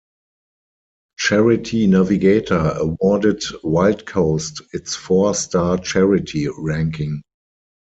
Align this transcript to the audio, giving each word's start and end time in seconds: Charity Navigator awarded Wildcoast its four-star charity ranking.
Charity 1.19 1.85
Navigator 1.85 2.73
awarded 2.75 3.41
Wildcoast 3.63 4.61
its 4.73 4.95
four-star 4.95 5.77
charity 5.77 6.47
ranking. 6.57 7.21